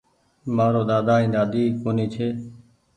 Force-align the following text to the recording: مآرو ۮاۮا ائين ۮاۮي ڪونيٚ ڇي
مآرو 0.55 0.81
ۮاۮا 0.89 1.15
ائين 1.15 1.31
ۮاۮي 1.35 1.63
ڪونيٚ 1.81 2.11
ڇي 2.13 2.27